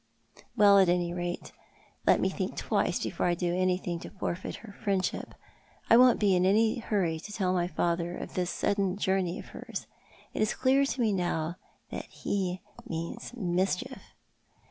AVell, 0.57 0.81
at 0.81 0.89
any 0.89 1.13
rate, 1.13 1.51
let 2.07 2.19
me 2.19 2.27
think 2.27 2.57
twice 2.57 3.03
before 3.03 3.27
I 3.27 3.35
do 3.35 3.55
anything 3.55 3.99
to 3.99 4.09
forfeit 4.09 4.55
her 4.65 4.73
friendship. 4.73 5.35
I 5.91 5.97
won't 5.97 6.19
be 6.19 6.35
in 6.35 6.43
any 6.43 6.79
hurry 6.79 7.19
to 7.19 7.31
tell 7.31 7.53
my 7.53 7.69
lather 7.77 8.17
of 8.17 8.33
this 8.33 8.49
sudden 8.49 8.97
journey 8.97 9.37
of 9.37 9.49
hers. 9.49 9.85
It 10.33 10.41
is 10.41 10.55
clear 10.55 10.85
to 10.85 11.01
mc 11.01 11.13
now 11.13 11.57
that 11.91 12.07
ho 12.23 12.57
means 12.89 13.31
mischief. 13.37 14.01